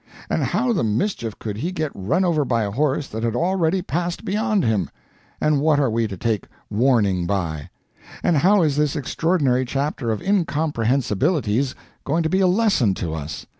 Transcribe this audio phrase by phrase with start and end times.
[0.31, 3.83] And how the mischief could he get run over by a horse that had already
[3.83, 4.89] passed beyond him?
[5.39, 7.69] And what are we to take "warning" by?
[8.23, 13.45] And how is this extraordinary chapter of incomprehensibilities going to be a "lesson" to us?